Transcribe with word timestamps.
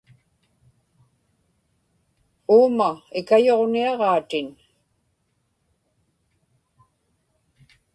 uuma 2.57 2.89
ikayuġniaġaatin 3.19 4.47